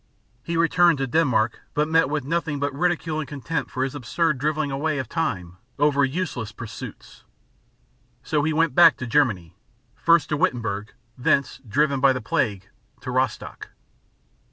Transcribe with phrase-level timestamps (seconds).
[0.41, 4.39] He returned to Denmark, but met with nothing but ridicule and contempt for his absurd
[4.39, 7.23] drivelling away of time over useless pursuits.
[8.23, 9.55] So he went back to Germany
[9.95, 12.67] first to Wittenberg, thence, driven by the plague,
[13.01, 13.69] to Rostock.